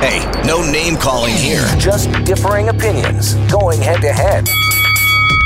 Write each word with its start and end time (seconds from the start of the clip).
Hey, 0.00 0.30
no 0.46 0.60
name 0.60 0.96
calling 0.96 1.32
here. 1.32 1.64
Just 1.78 2.12
differing 2.24 2.68
opinions 2.68 3.32
going 3.50 3.80
head 3.80 4.02
to 4.02 4.12
head. 4.12 4.46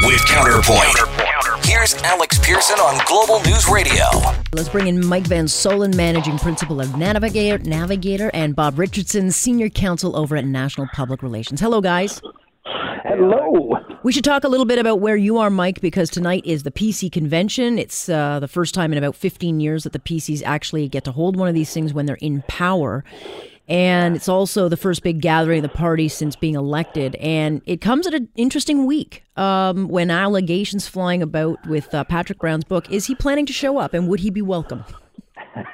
With 0.04 0.26
Counterpoint. 0.26 1.64
Here's 1.64 1.94
Alex 2.02 2.36
Pearson 2.40 2.80
on 2.80 3.00
Global 3.06 3.40
News 3.44 3.68
Radio. 3.68 4.04
Let's 4.52 4.68
bring 4.68 4.88
in 4.88 5.06
Mike 5.06 5.28
Van 5.28 5.44
Soelen, 5.44 5.94
Managing 5.94 6.36
Principal 6.36 6.80
of 6.80 6.96
Navigator, 6.96 7.58
Navigator, 7.58 8.28
and 8.34 8.56
Bob 8.56 8.76
Richardson, 8.76 9.30
Senior 9.30 9.68
Counsel 9.68 10.16
over 10.16 10.34
at 10.34 10.44
National 10.44 10.88
Public 10.92 11.22
Relations. 11.22 11.60
Hello, 11.60 11.80
guys. 11.80 12.20
Hello. 12.64 13.76
We 14.02 14.10
should 14.10 14.24
talk 14.24 14.42
a 14.42 14.48
little 14.48 14.66
bit 14.66 14.80
about 14.80 14.98
where 14.98 15.16
you 15.16 15.38
are, 15.38 15.50
Mike, 15.50 15.80
because 15.80 16.10
tonight 16.10 16.42
is 16.44 16.64
the 16.64 16.72
PC 16.72 17.12
convention. 17.12 17.78
It's 17.78 18.08
uh, 18.08 18.40
the 18.40 18.48
first 18.48 18.74
time 18.74 18.90
in 18.90 18.98
about 18.98 19.14
15 19.14 19.60
years 19.60 19.84
that 19.84 19.92
the 19.92 20.00
PCs 20.00 20.42
actually 20.44 20.88
get 20.88 21.04
to 21.04 21.12
hold 21.12 21.36
one 21.36 21.46
of 21.46 21.54
these 21.54 21.72
things 21.72 21.94
when 21.94 22.06
they're 22.06 22.16
in 22.16 22.42
power. 22.48 23.04
And 23.70 24.16
it's 24.16 24.28
also 24.28 24.68
the 24.68 24.76
first 24.76 25.04
big 25.04 25.20
gathering 25.20 25.64
of 25.64 25.70
the 25.70 25.76
party 25.76 26.08
since 26.08 26.34
being 26.34 26.56
elected. 26.56 27.14
And 27.14 27.62
it 27.66 27.80
comes 27.80 28.08
at 28.08 28.14
an 28.14 28.28
interesting 28.34 28.84
week 28.84 29.22
um, 29.36 29.88
when 29.88 30.10
allegations 30.10 30.88
flying 30.88 31.22
about 31.22 31.64
with 31.68 31.94
uh, 31.94 32.02
Patrick 32.02 32.40
Brown's 32.40 32.64
book. 32.64 32.90
Is 32.90 33.06
he 33.06 33.14
planning 33.14 33.46
to 33.46 33.52
show 33.52 33.78
up 33.78 33.94
and 33.94 34.08
would 34.08 34.20
he 34.20 34.30
be 34.30 34.42
welcome? 34.42 34.84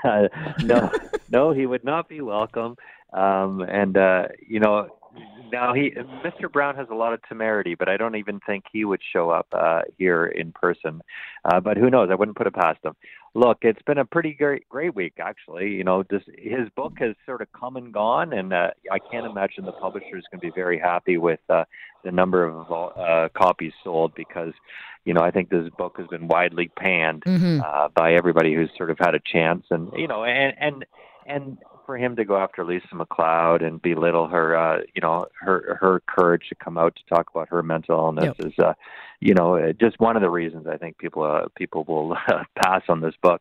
no, 0.63 0.91
no, 1.31 1.53
he 1.53 1.65
would 1.65 1.85
not 1.85 2.09
be 2.09 2.21
welcome. 2.21 2.77
Um, 3.15 3.63
and, 3.63 3.97
uh, 3.97 4.29
you 4.47 4.61
know, 4.61 4.89
now 5.53 5.73
he, 5.75 5.93
Mr. 6.25 6.51
Brown 6.53 6.77
has 6.77 6.89
a 6.91 6.95
lot 6.95 7.13
of 7.13 7.21
temerity, 7.29 7.75
but 7.75 7.89
I 7.89 7.97
don't 7.97 8.17
even 8.17 8.41
think 8.41 8.65
he 8.71 8.85
would 8.85 9.01
show 9.13 9.31
up 9.31 9.47
uh, 9.53 9.83
here 9.97 10.27
in 10.27 10.53
person. 10.53 11.01
Uh, 11.45 11.61
but 11.61 11.77
who 11.77 11.89
knows? 11.89 12.09
I 12.11 12.15
wouldn't 12.15 12.37
put 12.37 12.47
it 12.47 12.55
past 12.55 12.79
him. 12.85 12.95
Look, 13.37 13.59
it's 13.63 13.83
been 13.83 13.99
a 13.99 14.05
pretty 14.07 14.33
great, 14.33 14.67
great 14.71 14.95
week, 14.95 15.19
actually. 15.21 15.69
You 15.73 15.85
know, 15.85 16.03
just 16.03 16.25
his 16.39 16.71
book 16.75 16.95
has 17.01 17.15
sort 17.27 17.43
of 17.43 17.53
come 17.53 17.77
and 17.77 17.93
gone, 17.93 18.33
and 18.33 18.51
uh, 18.55 18.71
I 18.91 18.99
can't 18.99 19.27
imagine 19.27 19.67
the 19.67 19.73
publisher 19.73 20.17
is 20.17 20.25
going 20.31 20.41
to 20.41 20.47
be 20.47 20.53
very 20.55 20.79
happy 20.79 21.19
with 21.19 21.41
uh, 21.51 21.65
the 22.03 22.13
number 22.13 22.45
of 22.45 22.73
uh, 22.73 23.29
copies 23.35 23.75
sold 23.85 24.15
because, 24.15 24.55
you 25.05 25.13
know, 25.13 25.21
I 25.21 25.31
think 25.31 25.51
this 25.51 25.69
book 25.77 25.97
has 25.99 26.07
been 26.07 26.29
widely 26.29 26.69
panned 26.69 27.25
Mm-hmm. 27.27 27.61
uh, 27.63 27.89
by 27.89 28.15
everybody 28.15 28.55
who's 28.55 28.71
sort 28.77 28.91
of 28.91 28.99
had 28.99 29.15
a 29.15 29.21
chance, 29.21 29.67
and 29.71 29.91
you 29.95 30.09
know, 30.09 30.25
and 30.25 30.55
and 30.59 30.87
and 31.27 31.59
for 31.87 31.97
him 31.97 32.17
to 32.17 32.25
go 32.25 32.37
after 32.37 32.65
Lisa 32.65 32.95
MacLeod 32.95 33.63
and 33.63 33.81
belittle 33.81 34.29
her, 34.29 34.57
uh, 34.57 34.81
you 34.95 35.01
know, 35.01 35.27
her 35.41 35.79
her 35.81 36.03
courage 36.07 36.49
to 36.49 36.55
come 36.57 36.77
out 36.77 36.97
to 36.97 37.15
talk 37.15 37.31
about 37.31 37.49
her 37.49 37.63
mental 37.63 37.97
illness 37.97 38.35
Yep. 38.39 38.47
is, 38.47 38.59
uh, 38.59 38.75
you 39.21 39.33
know, 39.35 39.57
uh, 39.57 39.73
just 39.73 39.99
one 40.01 40.17
of 40.17 40.23
the 40.23 40.31
reasons 40.31 40.67
I 40.67 40.77
think 40.77 40.99
people 40.99 41.23
uh, 41.23 41.47
people 41.57 41.85
will 41.85 42.13
uh, 42.29 42.45
pass 42.63 42.83
on 42.89 43.01
this 43.01 43.15
book. 43.23 43.41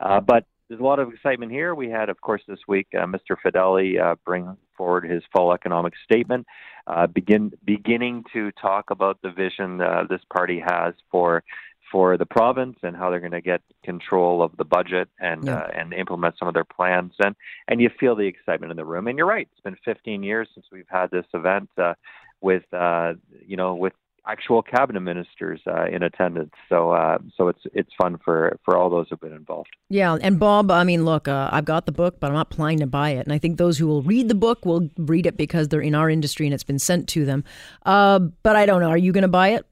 Uh, 0.00 0.20
but 0.20 0.46
there's 0.68 0.80
a 0.80 0.84
lot 0.84 0.98
of 0.98 1.12
excitement 1.12 1.52
here. 1.52 1.74
We 1.74 1.90
had, 1.90 2.08
of 2.08 2.20
course, 2.22 2.40
this 2.48 2.60
week 2.66 2.88
uh, 2.94 3.04
Mr. 3.04 3.36
Fedeli 3.44 4.00
uh, 4.00 4.16
bring 4.24 4.56
forward 4.74 5.04
his 5.04 5.22
full 5.30 5.52
economic 5.52 5.92
statement, 6.02 6.46
uh, 6.86 7.06
begin 7.06 7.52
beginning 7.64 8.24
to 8.32 8.50
talk 8.52 8.90
about 8.90 9.20
the 9.22 9.30
vision 9.30 9.82
uh, 9.82 10.04
this 10.08 10.22
party 10.32 10.62
has 10.66 10.94
for 11.10 11.44
for 11.92 12.16
the 12.16 12.26
province 12.26 12.78
and 12.82 12.96
how 12.96 13.10
they're 13.10 13.20
going 13.20 13.30
to 13.32 13.40
get 13.42 13.60
control 13.84 14.42
of 14.42 14.56
the 14.56 14.64
budget 14.64 15.08
and 15.20 15.44
Yeah. 15.44 15.58
uh, 15.58 15.68
and 15.78 15.92
implement 15.92 16.38
some 16.38 16.48
of 16.48 16.54
their 16.54 16.64
plans 16.64 17.12
and 17.24 17.36
and 17.68 17.80
you 17.82 17.90
feel 18.00 18.16
the 18.16 18.26
excitement 18.26 18.70
in 18.72 18.76
the 18.78 18.84
room 18.84 19.06
and 19.06 19.18
you're 19.18 19.26
right 19.26 19.46
it's 19.52 19.60
been 19.60 19.76
15 19.84 20.22
years 20.22 20.48
since 20.54 20.66
we've 20.72 20.88
had 20.88 21.10
this 21.10 21.26
event 21.34 21.68
uh, 21.76 21.92
with 22.40 22.64
uh, 22.72 23.12
you 23.46 23.56
know 23.56 23.74
with 23.74 23.92
actual 24.26 24.62
cabinet 24.62 25.00
ministers 25.00 25.60
uh, 25.66 25.84
in 25.86 26.02
attendance 26.04 26.52
so 26.68 26.92
uh, 26.92 27.18
so 27.36 27.48
it's 27.48 27.60
it's 27.74 27.90
fun 28.00 28.16
for 28.24 28.56
for 28.64 28.76
all 28.78 28.88
those 28.88 29.06
who've 29.10 29.20
been 29.20 29.32
involved 29.32 29.68
Yeah, 29.90 30.16
and 30.26 30.38
Bob, 30.38 30.70
I 30.70 30.84
mean, 30.84 31.04
look, 31.04 31.28
uh, 31.28 31.50
I've 31.52 31.66
got 31.66 31.84
the 31.84 31.92
book, 31.92 32.14
but 32.20 32.28
I'm 32.28 32.32
not 32.42 32.48
planning 32.48 32.78
to 32.78 32.86
buy 32.86 33.10
it. 33.10 33.26
And 33.26 33.32
I 33.36 33.38
think 33.38 33.58
those 33.58 33.76
who 33.76 33.86
will 33.86 34.02
read 34.02 34.28
the 34.28 34.34
book 34.46 34.64
will 34.64 34.88
read 34.96 35.26
it 35.26 35.36
because 35.36 35.68
they're 35.68 35.82
in 35.90 35.94
our 35.94 36.08
industry 36.08 36.46
and 36.46 36.54
it's 36.54 36.64
been 36.72 36.78
sent 36.78 37.08
to 37.14 37.26
them. 37.26 37.44
Uh, 37.84 38.20
but 38.46 38.54
I 38.56 38.64
don't 38.64 38.80
know. 38.80 38.88
Are 38.88 39.02
you 39.06 39.12
going 39.12 39.28
to 39.30 39.36
buy 39.42 39.48
it? 39.56 39.66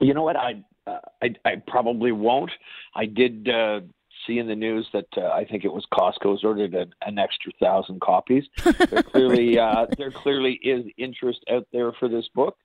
You 0.00 0.14
know 0.14 0.22
what? 0.22 0.36
I 0.36 0.62
uh, 0.88 0.98
I, 1.22 1.34
I 1.44 1.56
probably 1.66 2.12
won't. 2.12 2.50
I 2.94 3.06
did 3.06 3.48
uh, 3.48 3.80
see 4.26 4.38
in 4.38 4.46
the 4.46 4.54
news 4.54 4.86
that 4.92 5.06
uh, 5.16 5.28
I 5.28 5.44
think 5.44 5.64
it 5.64 5.72
was 5.72 5.86
Costco's 5.92 6.44
ordered 6.44 6.74
an, 6.74 6.92
an 7.02 7.18
extra 7.18 7.52
thousand 7.60 8.00
copies. 8.00 8.44
There 8.90 9.02
clearly 9.02 9.58
uh, 9.58 9.86
there 9.96 10.10
clearly 10.10 10.54
is 10.62 10.86
interest 10.96 11.40
out 11.50 11.66
there 11.72 11.92
for 11.92 12.08
this 12.08 12.26
book. 12.34 12.56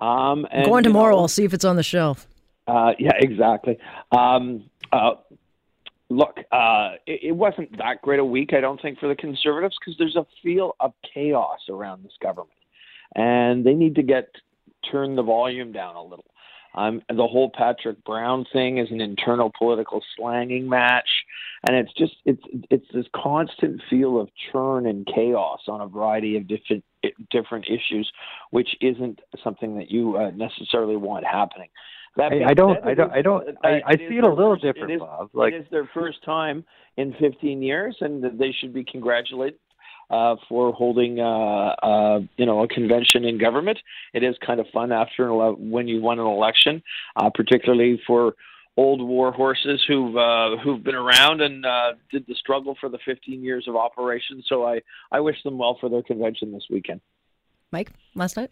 Um, 0.00 0.46
and, 0.50 0.66
Going 0.66 0.84
tomorrow, 0.84 1.14
know, 1.16 1.22
I'll 1.22 1.28
see 1.28 1.44
if 1.44 1.54
it's 1.54 1.64
on 1.64 1.76
the 1.76 1.82
shelf. 1.82 2.26
uh, 2.66 2.92
yeah, 2.98 3.12
exactly. 3.18 3.78
Um, 4.12 4.64
uh, 4.92 5.14
look, 6.08 6.38
uh, 6.52 6.92
it, 7.06 7.20
it 7.24 7.32
wasn't 7.32 7.76
that 7.78 8.02
great 8.02 8.20
a 8.20 8.24
week, 8.24 8.52
I 8.52 8.60
don't 8.60 8.80
think, 8.80 8.98
for 8.98 9.08
the 9.08 9.14
Conservatives 9.14 9.76
because 9.78 9.96
there's 9.98 10.16
a 10.16 10.26
feel 10.42 10.76
of 10.80 10.92
chaos 11.14 11.60
around 11.68 12.04
this 12.04 12.12
government, 12.22 12.50
and 13.14 13.64
they 13.64 13.74
need 13.74 13.94
to 13.96 14.02
get 14.02 14.28
turn 14.90 15.16
the 15.16 15.22
volume 15.22 15.72
down 15.72 15.96
a 15.96 16.02
little. 16.02 16.24
Um, 16.74 17.02
the 17.08 17.26
whole 17.26 17.50
Patrick 17.50 18.02
Brown 18.04 18.44
thing 18.52 18.78
is 18.78 18.90
an 18.90 19.00
internal 19.00 19.50
political 19.56 20.02
slanging 20.16 20.68
match, 20.68 21.08
and 21.66 21.76
it's 21.76 21.92
just 21.94 22.14
it's 22.24 22.42
it's 22.70 22.86
this 22.94 23.06
constant 23.14 23.82
feel 23.90 24.20
of 24.20 24.28
churn 24.52 24.86
and 24.86 25.06
chaos 25.06 25.60
on 25.68 25.80
a 25.80 25.86
variety 25.88 26.36
of 26.36 26.46
different 26.46 26.84
different 27.30 27.66
issues, 27.66 28.10
which 28.50 28.76
isn't 28.80 29.20
something 29.42 29.76
that 29.78 29.90
you 29.90 30.16
uh, 30.16 30.30
necessarily 30.30 30.96
want 30.96 31.24
happening. 31.26 31.68
That 32.16 32.32
I- 32.32 32.50
I 32.50 32.54
don't- 32.54 32.84
I 32.84 32.94
don't- 32.94 33.12
I 33.12 33.22
don't- 33.22 33.48
I- 33.64 33.80
uh, 33.80 33.80
I 33.86 33.96
see 33.96 34.16
it 34.18 34.24
a 34.24 34.28
little 34.28 34.54
first- 34.54 34.62
different, 34.62 34.90
it 34.90 34.94
is, 34.94 35.00
Bob. 35.00 35.30
Like- 35.32 35.54
it 35.54 35.62
is 35.62 35.68
their 35.70 35.86
first 35.86 36.22
time 36.24 36.64
in 36.96 37.12
15 37.14 37.62
years, 37.62 37.96
and 38.00 38.22
they 38.38 38.50
should 38.52 38.72
be 38.72 38.82
congratulated 38.84 39.58
uh, 40.10 40.36
for 40.48 40.72
holding, 40.72 41.20
uh, 41.20 41.74
uh, 41.82 42.20
you 42.36 42.46
know, 42.46 42.62
a 42.62 42.68
convention 42.68 43.24
in 43.24 43.38
government. 43.38 43.78
It 44.12 44.22
is 44.22 44.34
kind 44.44 44.60
of 44.60 44.66
fun 44.72 44.92
after 44.92 45.24
an 45.24 45.30
ele- 45.30 45.56
when 45.58 45.88
you 45.88 46.00
won 46.00 46.18
an 46.18 46.26
election, 46.26 46.82
uh, 47.16 47.30
particularly 47.30 48.00
for 48.06 48.34
old 48.76 49.02
war 49.02 49.32
horses 49.32 49.82
who've 49.86 50.16
uh, 50.16 50.56
who've 50.62 50.82
been 50.82 50.94
around 50.94 51.40
and 51.40 51.64
uh, 51.66 51.92
did 52.10 52.26
the 52.26 52.34
struggle 52.34 52.76
for 52.80 52.88
the 52.88 52.98
15 53.04 53.42
years 53.42 53.66
of 53.68 53.76
operation. 53.76 54.42
So 54.46 54.66
I 54.66 54.80
I 55.12 55.20
wish 55.20 55.42
them 55.42 55.58
well 55.58 55.76
for 55.80 55.88
their 55.88 56.02
convention 56.02 56.52
this 56.52 56.66
weekend. 56.70 57.00
Mike, 57.70 57.92
last 58.14 58.36
night? 58.36 58.50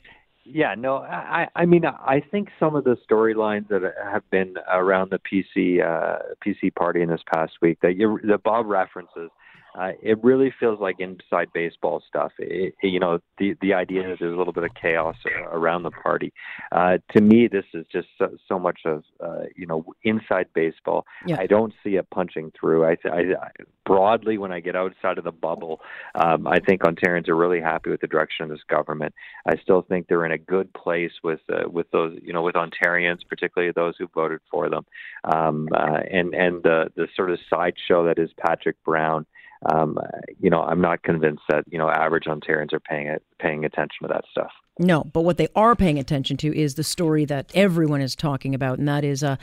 Yeah, 0.50 0.74
no, 0.78 0.96
I, 0.96 1.48
I 1.54 1.66
mean, 1.66 1.84
I 1.84 2.22
think 2.30 2.48
some 2.58 2.74
of 2.74 2.84
the 2.84 2.96
storylines 3.08 3.68
that 3.68 3.82
have 4.02 4.28
been 4.30 4.54
around 4.72 5.10
the 5.10 5.18
PC 5.18 5.84
uh, 5.84 6.20
PC 6.44 6.74
party 6.74 7.02
in 7.02 7.10
this 7.10 7.20
past 7.32 7.52
week 7.60 7.78
that 7.82 7.96
you, 7.96 8.18
that 8.24 8.42
Bob 8.44 8.66
references, 8.66 9.30
uh, 9.74 9.92
it 10.02 10.22
really 10.22 10.52
feels 10.58 10.80
like 10.80 10.96
inside 10.98 11.48
baseball 11.52 12.02
stuff. 12.06 12.32
It, 12.38 12.74
you 12.82 13.00
know, 13.00 13.20
the 13.38 13.54
the 13.60 13.74
idea 13.74 14.08
that 14.08 14.18
there's 14.20 14.34
a 14.34 14.36
little 14.36 14.52
bit 14.52 14.64
of 14.64 14.70
chaos 14.74 15.16
around 15.50 15.82
the 15.82 15.90
party. 15.90 16.32
Uh, 16.72 16.98
to 17.12 17.20
me, 17.20 17.48
this 17.48 17.64
is 17.74 17.86
just 17.90 18.08
so, 18.18 18.36
so 18.48 18.58
much 18.58 18.80
of 18.84 19.04
uh, 19.24 19.44
you 19.56 19.66
know 19.66 19.84
inside 20.02 20.46
baseball. 20.54 21.06
Yeah. 21.26 21.36
I 21.40 21.46
don't 21.46 21.72
see 21.84 21.96
it 21.96 22.08
punching 22.10 22.52
through. 22.58 22.84
I, 22.84 22.96
I, 23.04 23.18
I 23.18 23.50
broadly, 23.84 24.38
when 24.38 24.52
I 24.52 24.60
get 24.60 24.76
outside 24.76 25.18
of 25.18 25.24
the 25.24 25.32
bubble, 25.32 25.80
um, 26.14 26.46
I 26.46 26.60
think 26.60 26.82
Ontarians 26.82 27.28
are 27.28 27.36
really 27.36 27.60
happy 27.60 27.90
with 27.90 28.00
the 28.00 28.06
direction 28.06 28.44
of 28.44 28.50
this 28.50 28.62
government. 28.68 29.14
I 29.46 29.56
still 29.62 29.82
think 29.82 30.06
they're 30.06 30.26
in 30.26 30.32
a 30.32 30.38
good 30.38 30.72
place 30.74 31.12
with 31.24 31.40
uh, 31.50 31.68
with 31.68 31.90
those 31.90 32.18
you 32.22 32.32
know 32.32 32.42
with 32.42 32.54
Ontarians, 32.54 33.20
particularly 33.28 33.72
those 33.72 33.94
who 33.98 34.08
voted 34.14 34.40
for 34.50 34.68
them, 34.68 34.84
um, 35.24 35.68
uh, 35.74 36.00
and 36.10 36.34
and 36.34 36.62
the 36.62 36.90
the 36.96 37.08
sort 37.16 37.30
of 37.30 37.38
sideshow 37.48 38.04
that 38.04 38.18
is 38.18 38.30
Patrick 38.38 38.76
Brown. 38.84 39.26
Um, 39.66 39.98
you 40.40 40.50
know, 40.50 40.62
I'm 40.62 40.80
not 40.80 41.02
convinced 41.02 41.42
that 41.48 41.64
you 41.68 41.78
know 41.78 41.88
average 41.90 42.24
Ontarians 42.24 42.72
are 42.72 42.80
paying 42.80 43.06
it, 43.06 43.22
paying 43.40 43.64
attention 43.64 44.06
to 44.06 44.08
that 44.08 44.24
stuff. 44.30 44.50
No, 44.78 45.04
but 45.12 45.22
what 45.22 45.38
they 45.38 45.48
are 45.56 45.74
paying 45.74 45.98
attention 45.98 46.36
to 46.38 46.56
is 46.56 46.74
the 46.74 46.84
story 46.84 47.24
that 47.24 47.50
everyone 47.54 48.00
is 48.00 48.14
talking 48.14 48.54
about, 48.54 48.78
and 48.78 48.86
that 48.88 49.04
is, 49.04 49.24
uh, 49.24 49.36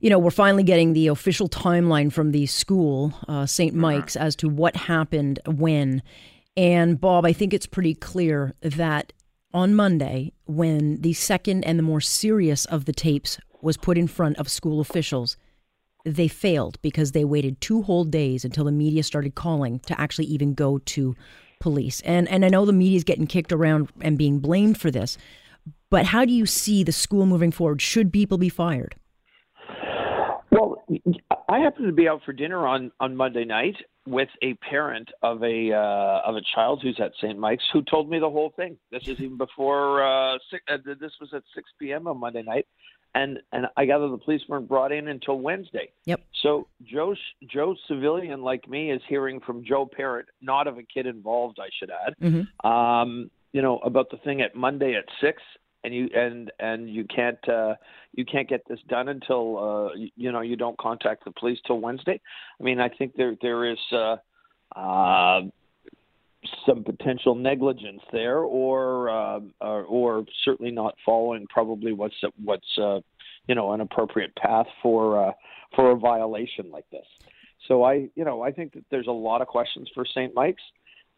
you 0.00 0.08
know, 0.08 0.18
we're 0.18 0.30
finally 0.30 0.62
getting 0.62 0.94
the 0.94 1.08
official 1.08 1.48
timeline 1.48 2.10
from 2.10 2.32
the 2.32 2.46
school, 2.46 3.12
uh, 3.28 3.44
St. 3.44 3.74
Mike's, 3.74 4.16
as 4.16 4.34
to 4.36 4.48
what 4.48 4.76
happened 4.76 5.40
when. 5.46 6.02
And 6.56 7.00
Bob, 7.00 7.26
I 7.26 7.32
think 7.32 7.52
it's 7.52 7.66
pretty 7.66 7.94
clear 7.94 8.54
that 8.62 9.12
on 9.52 9.74
Monday, 9.74 10.32
when 10.46 11.00
the 11.02 11.12
second 11.12 11.64
and 11.64 11.78
the 11.78 11.82
more 11.82 12.00
serious 12.00 12.64
of 12.66 12.84
the 12.84 12.92
tapes 12.92 13.38
was 13.60 13.76
put 13.76 13.98
in 13.98 14.06
front 14.06 14.38
of 14.38 14.48
school 14.48 14.80
officials, 14.80 15.36
they 16.16 16.28
failed 16.28 16.80
because 16.82 17.12
they 17.12 17.24
waited 17.24 17.60
two 17.60 17.82
whole 17.82 18.04
days 18.04 18.44
until 18.44 18.64
the 18.64 18.72
media 18.72 19.02
started 19.02 19.34
calling 19.34 19.80
to 19.80 20.00
actually 20.00 20.26
even 20.26 20.54
go 20.54 20.78
to 20.78 21.14
police. 21.60 22.00
And 22.02 22.28
and 22.28 22.44
I 22.44 22.48
know 22.48 22.64
the 22.64 22.72
media 22.72 22.96
is 22.96 23.04
getting 23.04 23.26
kicked 23.26 23.52
around 23.52 23.88
and 24.00 24.16
being 24.16 24.38
blamed 24.38 24.80
for 24.80 24.90
this, 24.90 25.18
but 25.90 26.06
how 26.06 26.24
do 26.24 26.32
you 26.32 26.46
see 26.46 26.84
the 26.84 26.92
school 26.92 27.26
moving 27.26 27.50
forward? 27.50 27.82
Should 27.82 28.12
people 28.12 28.38
be 28.38 28.48
fired? 28.48 28.94
Well, 30.50 30.82
I 31.48 31.58
happened 31.58 31.86
to 31.86 31.92
be 31.92 32.08
out 32.08 32.22
for 32.24 32.32
dinner 32.32 32.66
on 32.66 32.90
on 33.00 33.16
Monday 33.16 33.44
night 33.44 33.76
with 34.06 34.28
a 34.42 34.54
parent 34.54 35.10
of 35.22 35.42
a 35.42 35.72
uh, 35.72 36.22
of 36.24 36.36
a 36.36 36.40
child 36.54 36.80
who's 36.82 36.98
at 37.00 37.12
St. 37.16 37.38
Mike's 37.38 37.64
who 37.72 37.82
told 37.82 38.08
me 38.08 38.18
the 38.18 38.30
whole 38.30 38.52
thing. 38.56 38.78
This 38.90 39.02
is 39.06 39.20
even 39.20 39.36
before 39.36 40.02
uh, 40.02 40.38
six, 40.50 40.64
uh, 40.68 40.78
this 40.98 41.12
was 41.20 41.30
at 41.34 41.42
6 41.54 41.70
p.m. 41.78 42.06
on 42.06 42.18
Monday 42.18 42.42
night, 42.42 42.66
and 43.14 43.38
and 43.52 43.66
I 43.76 43.84
gather 43.84 44.08
the 44.08 44.18
police 44.18 44.42
weren't 44.48 44.68
brought 44.68 44.92
in 44.92 45.08
until 45.08 45.38
Wednesday. 45.38 45.90
Yep. 46.04 46.20
So 46.42 46.68
Joe 46.82 47.14
Joe 47.50 47.74
civilian 47.86 48.42
like 48.42 48.68
me 48.68 48.90
is 48.90 49.00
hearing 49.08 49.40
from 49.40 49.64
Joe 49.64 49.86
Parrott, 49.90 50.26
not 50.40 50.66
of 50.66 50.78
a 50.78 50.82
kid 50.82 51.06
involved, 51.06 51.58
I 51.60 51.68
should 51.78 51.90
add. 51.90 52.14
Mm-hmm. 52.22 52.70
Um, 52.70 53.30
you 53.52 53.62
know 53.62 53.78
about 53.78 54.10
the 54.10 54.18
thing 54.18 54.42
at 54.42 54.54
Monday 54.54 54.94
at 54.94 55.04
six, 55.20 55.42
and 55.84 55.94
you 55.94 56.08
and 56.14 56.52
and 56.58 56.88
you 56.88 57.04
can't 57.04 57.48
uh, 57.48 57.74
you 58.14 58.24
can't 58.24 58.48
get 58.48 58.62
this 58.68 58.80
done 58.88 59.08
until 59.08 59.58
uh, 59.58 59.94
you, 59.94 60.10
you 60.16 60.32
know 60.32 60.40
you 60.40 60.56
don't 60.56 60.78
contact 60.78 61.24
the 61.24 61.32
police 61.32 61.58
till 61.66 61.80
Wednesday. 61.80 62.20
I 62.60 62.62
mean, 62.62 62.80
I 62.80 62.88
think 62.88 63.14
there 63.16 63.36
there 63.40 63.70
is. 63.70 63.78
Uh, 63.92 64.16
uh, 64.76 65.40
some 66.68 66.84
potential 66.84 67.34
negligence 67.34 68.02
there, 68.12 68.38
or 68.38 69.08
uh, 69.08 69.40
or, 69.60 69.84
or 69.84 70.24
certainly 70.44 70.70
not 70.70 70.94
following 71.04 71.46
probably 71.48 71.92
what's 71.92 72.14
what's 72.42 72.78
uh, 72.78 73.00
you 73.46 73.54
know 73.54 73.72
an 73.72 73.80
appropriate 73.80 74.34
path 74.36 74.66
for 74.82 75.28
uh, 75.28 75.32
for 75.74 75.92
a 75.92 75.96
violation 75.96 76.70
like 76.70 76.88
this. 76.90 77.06
So 77.66 77.84
I 77.84 78.08
you 78.14 78.24
know 78.24 78.42
I 78.42 78.52
think 78.52 78.74
that 78.74 78.84
there's 78.90 79.06
a 79.06 79.12
lot 79.12 79.42
of 79.42 79.48
questions 79.48 79.88
for 79.94 80.04
St. 80.04 80.34
Mike's, 80.34 80.62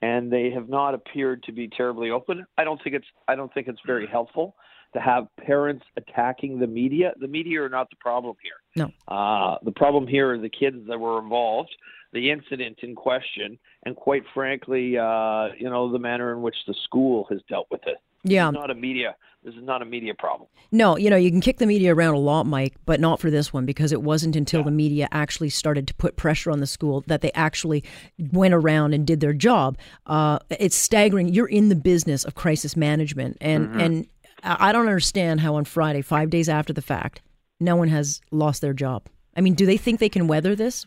and 0.02 0.32
they 0.32 0.50
have 0.50 0.68
not 0.68 0.94
appeared 0.94 1.42
to 1.44 1.52
be 1.52 1.68
terribly 1.68 2.10
open. 2.10 2.46
I 2.56 2.64
don't 2.64 2.80
think 2.82 2.96
it's 2.96 3.06
I 3.28 3.34
don't 3.34 3.52
think 3.52 3.68
it's 3.68 3.80
very 3.86 4.06
helpful 4.06 4.54
to 4.94 5.00
have 5.00 5.26
parents 5.44 5.84
attacking 5.96 6.58
the 6.58 6.66
media. 6.66 7.12
The 7.20 7.28
media 7.28 7.62
are 7.62 7.68
not 7.68 7.90
the 7.90 7.96
problem 7.96 8.36
here. 8.42 8.84
No. 8.84 9.14
Uh, 9.14 9.58
the 9.62 9.72
problem 9.72 10.06
here 10.06 10.32
are 10.32 10.38
the 10.38 10.50
kids 10.50 10.78
that 10.88 10.98
were 10.98 11.18
involved 11.18 11.70
the 12.12 12.30
incident 12.30 12.78
in 12.82 12.94
question, 12.94 13.58
and 13.84 13.94
quite 13.94 14.22
frankly, 14.34 14.98
uh, 14.98 15.48
you 15.58 15.70
know, 15.70 15.92
the 15.92 15.98
manner 15.98 16.32
in 16.32 16.42
which 16.42 16.56
the 16.66 16.74
school 16.84 17.26
has 17.30 17.40
dealt 17.48 17.68
with 17.70 17.82
it. 17.86 17.98
Yeah. 18.24 18.46
This 18.46 18.56
is 18.56 18.60
not 18.60 18.70
a 18.70 18.74
media. 18.74 19.16
This 19.42 19.54
is 19.54 19.62
not 19.62 19.80
a 19.80 19.86
media 19.86 20.12
problem. 20.14 20.48
No, 20.70 20.98
you 20.98 21.08
know, 21.08 21.16
you 21.16 21.30
can 21.30 21.40
kick 21.40 21.56
the 21.56 21.66
media 21.66 21.94
around 21.94 22.14
a 22.14 22.18
lot, 22.18 22.44
Mike, 22.44 22.74
but 22.84 23.00
not 23.00 23.20
for 23.20 23.30
this 23.30 23.52
one 23.54 23.64
because 23.64 23.92
it 23.92 24.02
wasn't 24.02 24.36
until 24.36 24.60
yeah. 24.60 24.64
the 24.64 24.70
media 24.70 25.08
actually 25.12 25.48
started 25.48 25.88
to 25.88 25.94
put 25.94 26.16
pressure 26.16 26.50
on 26.50 26.60
the 26.60 26.66
school 26.66 27.02
that 27.06 27.22
they 27.22 27.32
actually 27.32 27.82
went 28.18 28.52
around 28.52 28.92
and 28.92 29.06
did 29.06 29.20
their 29.20 29.32
job. 29.32 29.78
Uh, 30.04 30.38
it's 30.50 30.76
staggering. 30.76 31.28
You're 31.28 31.46
in 31.46 31.70
the 31.70 31.76
business 31.76 32.24
of 32.24 32.34
crisis 32.34 32.76
management, 32.76 33.38
and 33.40 33.68
mm-hmm. 33.68 33.80
and 33.80 34.06
I 34.42 34.72
don't 34.72 34.86
understand 34.86 35.40
how 35.40 35.54
on 35.56 35.64
Friday, 35.64 36.02
five 36.02 36.30
days 36.30 36.48
after 36.48 36.72
the 36.72 36.82
fact, 36.82 37.22
no 37.58 37.76
one 37.76 37.88
has 37.88 38.20
lost 38.30 38.60
their 38.60 38.72
job. 38.72 39.06
I 39.36 39.40
mean, 39.40 39.54
do 39.54 39.66
they 39.66 39.76
think 39.76 40.00
they 40.00 40.08
can 40.08 40.26
weather 40.26 40.54
this? 40.54 40.86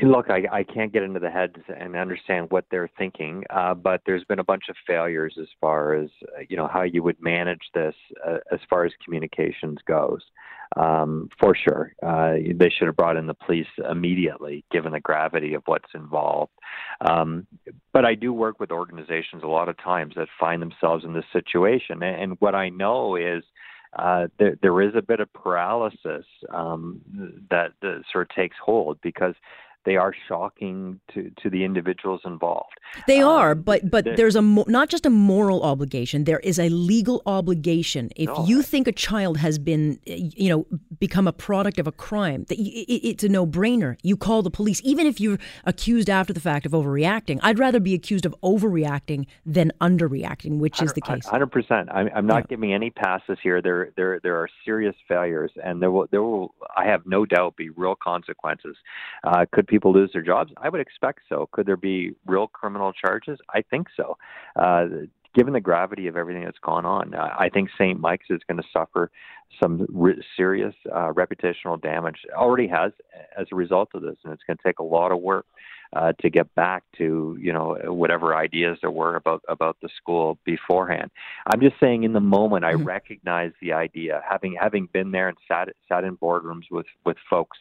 Look, 0.00 0.30
I, 0.30 0.44
I 0.52 0.62
can't 0.62 0.92
get 0.92 1.02
into 1.02 1.18
the 1.18 1.30
heads 1.30 1.56
and 1.76 1.96
understand 1.96 2.50
what 2.50 2.66
they're 2.70 2.90
thinking, 2.96 3.42
uh, 3.50 3.74
but 3.74 4.02
there's 4.06 4.22
been 4.24 4.38
a 4.38 4.44
bunch 4.44 4.64
of 4.68 4.76
failures 4.86 5.36
as 5.40 5.48
far 5.60 5.94
as 5.94 6.08
uh, 6.36 6.42
you 6.48 6.56
know 6.56 6.68
how 6.68 6.82
you 6.82 7.02
would 7.02 7.20
manage 7.20 7.62
this 7.74 7.94
uh, 8.24 8.38
as 8.52 8.60
far 8.70 8.84
as 8.84 8.92
communications 9.04 9.78
goes. 9.88 10.20
Um, 10.76 11.28
for 11.40 11.54
sure, 11.54 11.94
uh, 12.02 12.34
they 12.54 12.70
should 12.70 12.86
have 12.86 12.96
brought 12.96 13.16
in 13.16 13.26
the 13.26 13.34
police 13.34 13.66
immediately, 13.90 14.64
given 14.70 14.92
the 14.92 15.00
gravity 15.00 15.54
of 15.54 15.62
what's 15.66 15.88
involved. 15.94 16.52
Um, 17.00 17.46
but 17.92 18.04
I 18.04 18.14
do 18.14 18.32
work 18.32 18.60
with 18.60 18.70
organizations 18.70 19.42
a 19.42 19.48
lot 19.48 19.68
of 19.68 19.78
times 19.78 20.14
that 20.16 20.28
find 20.38 20.60
themselves 20.60 21.04
in 21.04 21.14
this 21.14 21.24
situation, 21.32 22.02
and 22.02 22.36
what 22.40 22.54
I 22.54 22.68
know 22.68 23.16
is. 23.16 23.42
Uh, 23.98 24.26
there, 24.38 24.54
there 24.60 24.82
is 24.82 24.94
a 24.94 25.00
bit 25.00 25.18
of 25.18 25.32
paralysis 25.32 26.26
um, 26.52 27.00
that, 27.48 27.72
that 27.80 28.02
sort 28.12 28.30
of 28.30 28.36
takes 28.36 28.54
hold 28.62 28.98
because 29.00 29.34
they 29.84 29.96
are 29.96 30.14
shocking 30.28 31.00
to, 31.14 31.30
to 31.42 31.48
the 31.48 31.64
individuals 31.64 32.20
involved. 32.24 32.74
They 33.06 33.20
um, 33.22 33.30
are, 33.30 33.54
but 33.54 33.90
but 33.90 34.04
there's 34.16 34.36
a 34.36 34.42
not 34.42 34.88
just 34.88 35.06
a 35.06 35.10
moral 35.10 35.62
obligation. 35.62 36.24
There 36.24 36.40
is 36.40 36.58
a 36.58 36.68
legal 36.68 37.22
obligation. 37.26 38.10
If 38.16 38.28
no, 38.28 38.44
you 38.46 38.62
think 38.62 38.88
a 38.88 38.92
child 38.92 39.38
has 39.38 39.58
been, 39.58 39.98
you 40.04 40.48
know, 40.50 40.66
become 40.98 41.28
a 41.28 41.32
product 41.32 41.78
of 41.78 41.86
a 41.86 41.92
crime, 41.92 42.44
that 42.48 42.56
it's 42.58 43.24
a 43.24 43.28
no-brainer. 43.28 43.96
You 44.02 44.16
call 44.16 44.42
the 44.42 44.50
police, 44.50 44.80
even 44.84 45.06
if 45.06 45.20
you're 45.20 45.38
accused 45.64 46.10
after 46.10 46.32
the 46.32 46.40
fact 46.40 46.66
of 46.66 46.72
overreacting. 46.72 47.38
I'd 47.42 47.58
rather 47.58 47.80
be 47.80 47.94
accused 47.94 48.26
of 48.26 48.34
overreacting 48.42 49.26
than 49.46 49.72
underreacting, 49.80 50.58
which 50.58 50.82
is 50.82 50.92
the 50.94 51.00
case. 51.00 51.26
Hundred 51.26 51.52
percent. 51.52 51.88
I'm, 51.92 52.10
I'm 52.14 52.26
not 52.26 52.42
yeah. 52.44 52.46
giving 52.50 52.72
any 52.74 52.90
passes 52.90 53.38
here. 53.42 53.62
There 53.62 53.92
there 53.96 54.20
there 54.22 54.36
are 54.36 54.48
serious 54.64 54.96
failures, 55.06 55.52
and 55.62 55.80
there 55.80 55.90
will 55.90 56.08
there 56.10 56.22
will 56.22 56.54
I 56.76 56.84
have 56.86 57.06
no 57.06 57.24
doubt 57.24 57.56
be 57.56 57.70
real 57.70 57.94
consequences. 57.94 58.76
Uh, 59.24 59.44
could 59.52 59.66
people 59.66 59.77
lose 59.86 60.10
their 60.12 60.22
jobs? 60.22 60.52
I 60.56 60.68
would 60.68 60.80
expect 60.80 61.20
so. 61.28 61.48
Could 61.52 61.66
there 61.66 61.76
be 61.76 62.12
real 62.26 62.46
criminal 62.46 62.92
charges? 62.92 63.38
I 63.54 63.62
think 63.62 63.88
so. 63.96 64.16
Uh, 64.56 64.86
given 65.34 65.52
the 65.52 65.60
gravity 65.60 66.06
of 66.06 66.16
everything 66.16 66.44
that's 66.44 66.58
gone 66.58 66.84
on, 66.84 67.14
uh, 67.14 67.28
I 67.38 67.48
think 67.48 67.70
St. 67.78 68.00
Mike's 68.00 68.26
is 68.30 68.40
going 68.48 68.56
to 68.56 68.68
suffer 68.72 69.10
some 69.60 69.86
re- 69.90 70.22
serious 70.36 70.74
uh, 70.92 71.12
reputational 71.12 71.80
damage. 71.80 72.16
It 72.24 72.34
already 72.34 72.68
has 72.68 72.92
as 73.38 73.46
a 73.52 73.54
result 73.54 73.90
of 73.94 74.02
this, 74.02 74.16
and 74.24 74.32
it's 74.32 74.42
going 74.46 74.56
to 74.56 74.62
take 74.62 74.78
a 74.78 74.84
lot 74.84 75.12
of 75.12 75.20
work 75.20 75.46
uh, 75.94 76.12
to 76.20 76.30
get 76.30 76.54
back 76.54 76.84
to 76.98 77.36
you 77.40 77.52
know 77.52 77.76
whatever 77.84 78.34
ideas 78.34 78.78
there 78.80 78.90
were 78.90 79.16
about 79.16 79.42
about 79.48 79.76
the 79.82 79.88
school 79.96 80.38
beforehand. 80.44 81.10
I'm 81.46 81.60
just 81.60 81.76
saying, 81.80 82.04
in 82.04 82.12
the 82.12 82.20
moment, 82.20 82.64
I 82.64 82.74
mm-hmm. 82.74 82.84
recognize 82.84 83.52
the 83.60 83.72
idea, 83.72 84.22
having 84.28 84.56
having 84.60 84.88
been 84.92 85.12
there 85.12 85.28
and 85.28 85.38
sat 85.46 85.68
sat 85.88 86.04
in 86.04 86.16
boardrooms 86.16 86.64
with 86.70 86.86
with 87.04 87.16
folks 87.28 87.58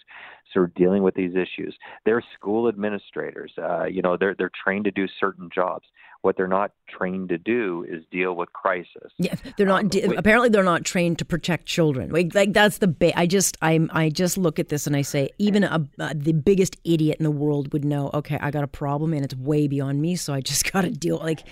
sort 0.53 0.69
of 0.69 0.75
dealing 0.75 1.03
with 1.03 1.15
these 1.15 1.33
issues. 1.35 1.77
They're 2.06 2.24
school 2.35 2.68
administrators. 2.68 3.51
Uh, 3.57 3.85
you 3.85 4.01
know, 4.01 4.18
they're 4.18 4.35
they're 4.38 4.51
trained 4.63 4.85
to 4.85 4.91
do 4.91 5.07
certain 5.19 5.50
jobs. 5.53 5.85
What 6.21 6.35
they're 6.35 6.47
not 6.47 6.71
trained 6.89 7.30
to 7.30 7.38
do 7.38 7.85
is 7.88 8.03
deal 8.12 8.33
with 8.33 8.51
crisis. 8.51 9.12
Yeah, 9.18 9.35
they're 9.56 9.68
not. 9.68 9.83
Um, 9.83 9.89
de- 9.89 10.15
apparently, 10.15 10.50
they're 10.50 10.63
not 10.63 10.83
trained 10.83 11.19
to 11.19 11.25
protect 11.25 11.68
children. 11.68 12.09
Like, 12.09 12.33
like 12.33 12.53
that's 12.53 12.80
the. 12.80 12.88
Ba- 12.88 13.18
I 13.18 13.27
just, 13.27 13.56
I'm 13.62 13.89
I 13.94 14.09
just 14.09 14.38
look 14.38 14.57
at 14.57 14.69
this 14.69 14.88
and 14.88 14.95
I 14.95 15.03
say, 15.03 15.30
even 15.38 15.63
a, 15.63 15.88
uh, 16.00 16.13
the 16.15 16.33
biggest 16.33 16.75
idiot 16.83 17.18
in 17.19 17.23
the 17.23 17.31
world 17.31 17.71
would 17.71 17.85
know. 17.85 18.09
Okay, 18.17 18.37
I 18.41 18.51
got 18.51 18.63
a 18.63 18.67
problem 18.67 19.13
and 19.13 19.23
it's 19.23 19.35
way 19.35 19.67
beyond 19.67 20.01
me, 20.01 20.15
so 20.15 20.33
I 20.33 20.41
just 20.41 20.71
got 20.71 20.81
to 20.81 20.91
deal. 20.91 21.17
Like, 21.17 21.43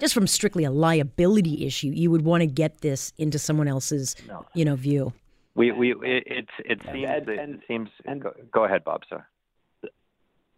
just 0.00 0.14
from 0.14 0.26
strictly 0.26 0.64
a 0.64 0.70
liability 0.70 1.66
issue, 1.66 1.88
you 1.88 2.10
would 2.10 2.22
want 2.22 2.42
to 2.42 2.46
get 2.46 2.80
this 2.80 3.12
into 3.18 3.38
someone 3.38 3.68
else's, 3.68 4.16
no. 4.26 4.46
you 4.54 4.64
know, 4.64 4.76
view. 4.76 5.12
We 5.54 5.70
we 5.70 5.92
it 5.92 6.24
it, 6.26 6.48
it 6.64 6.80
seems 6.82 7.08
and, 7.08 7.28
and, 7.28 7.54
it 7.56 7.60
seems 7.68 7.90
and 8.06 8.22
go, 8.22 8.32
go, 8.50 8.64
ahead, 8.64 8.84
Bob. 8.84 9.02
Sir. 9.08 9.24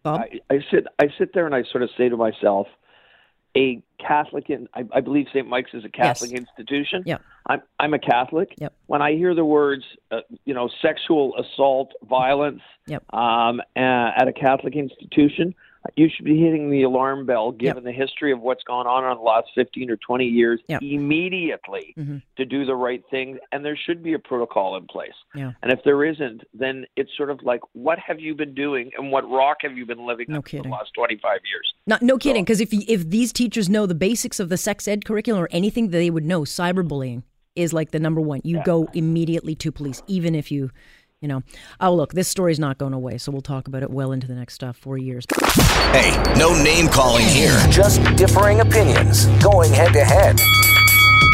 Bob, 0.05 0.21
I, 0.21 0.55
I, 0.55 0.59
sit 0.71 0.87
I 1.01 1.07
sit 1.19 1.35
there 1.35 1.47
and 1.47 1.55
I 1.55 1.65
sort 1.73 1.83
of 1.83 1.91
say 1.99 2.09
to 2.09 2.17
myself, 2.17 2.69
a 3.57 3.83
Catholic 3.99 4.51
in 4.51 4.69
I, 4.75 4.85
I 4.93 5.01
believe 5.01 5.27
St. 5.29 5.49
Mike's 5.49 5.73
is 5.75 5.85
a 5.85 5.89
Catholic 5.89 6.33
yes. 6.33 6.41
institution. 6.41 7.03
Yeah. 7.07 7.19
I'm 7.47 7.63
I'm 7.79 7.95
a 7.95 7.99
Catholic. 7.99 8.55
Yep. 8.59 8.73
When 8.87 9.03
I 9.03 9.13
hear 9.13 9.35
the 9.35 9.45
words, 9.45 9.85
uh, 10.11 10.21
you 10.45 10.55
know, 10.55 10.69
sexual 10.83 11.35
assault, 11.37 11.93
violence, 12.09 12.63
yep. 12.87 13.03
um, 13.13 13.61
uh, 13.77 14.11
at 14.17 14.29
a 14.29 14.33
Catholic 14.33 14.75
institution, 14.77 15.55
you 15.97 16.09
should 16.15 16.25
be 16.25 16.41
hitting 16.41 16.71
the 16.71 16.83
alarm 16.83 17.27
bell 17.27 17.53
given 17.53 17.85
yep. 17.85 17.85
the 17.85 17.93
history 17.93 18.33
of 18.33 18.41
what's 18.41 18.63
gone 18.65 18.87
on 18.87 19.05
in 19.11 19.17
the 19.17 19.23
last 19.23 19.49
15 19.55 19.91
or 19.91 19.97
20 19.97 20.25
years 20.25 20.61
yep. 20.69 20.83
immediately 20.83 21.95
mm-hmm. 21.97 22.19
to 22.37 22.45
do 22.45 22.65
the 22.65 22.75
right 22.75 23.03
thing 23.11 23.39
and 23.53 23.65
there 23.65 23.77
should 23.77 24.03
be 24.03 24.15
a 24.15 24.19
protocol 24.19 24.77
in 24.77 24.87
place 24.87 25.13
yeah. 25.35 25.53
and 25.63 25.73
if 25.73 25.81
there 25.85 26.05
isn't 26.05 26.43
then 26.55 26.87
it's 26.97 27.11
sort 27.17 27.31
of 27.31 27.43
like 27.43 27.61
what 27.73 27.99
have 27.99 28.19
you 28.19 28.35
been 28.35 28.55
doing 28.55 28.91
and 28.97 29.11
what 29.11 29.29
rock 29.31 29.59
have 29.61 29.77
you 29.77 29.85
been 29.85 30.07
living 30.07 30.27
no 30.29 30.41
for 30.41 30.63
the 30.63 30.69
last 30.69 30.91
25 30.95 31.41
years 31.51 31.75
Not, 31.87 32.03
no 32.03 32.19
kidding 32.19 32.45
because 32.45 32.59
so, 32.59 32.65
if, 32.65 32.73
if 32.73 33.11
these 33.11 33.33
teachers 33.33 33.69
know 33.69 33.87
the 33.87 33.95
basics 33.95 34.41
of 34.41 34.49
the 34.49 34.57
sex 34.57 34.89
ed 34.89 35.05
curriculum 35.05 35.43
or 35.43 35.49
anything 35.51 35.91
they 35.91 36.11
would 36.11 36.25
know 36.25 36.43
cyberbullying 36.43 37.23
is 37.55 37.73
like 37.73 37.91
the 37.91 38.01
number 38.01 38.21
one 38.21 38.41
you 38.43 38.57
yeah. 38.57 38.65
go 38.65 38.89
immediately 38.95 39.55
to 39.55 39.71
police 39.71 40.03
even 40.07 40.35
if 40.35 40.51
you 40.51 40.71
you 41.25 41.29
know. 41.29 41.43
Oh, 41.81 41.95
look, 41.95 42.13
this 42.13 42.29
story's 42.29 42.61
not 42.61 42.77
going 42.77 42.93
away, 42.93 43.17
so 43.17 43.33
we'll 43.33 43.41
talk 43.41 43.67
about 43.67 43.83
it 43.83 43.91
well 43.91 44.13
into 44.13 44.27
the 44.27 44.35
next 44.35 44.63
uh, 44.63 44.75
four 44.75 44.99
years. 44.99 45.25
Hey, 45.91 46.13
no 46.37 46.63
name 46.63 46.87
calling 46.87 47.25
here. 47.25 47.59
Just 47.71 48.05
differing 48.15 48.61
opinions, 48.61 49.25
going 49.43 49.73
head 49.73 49.95
to 49.95 50.05
head. 50.05 50.39